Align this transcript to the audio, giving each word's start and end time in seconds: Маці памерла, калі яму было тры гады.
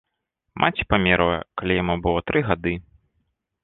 Маці 0.63 0.87
памерла, 0.93 1.37
калі 1.61 1.73
яму 1.81 2.01
было 2.09 2.19
тры 2.31 2.39
гады. 2.53 2.79